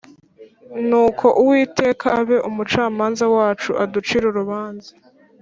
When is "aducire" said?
3.83-4.25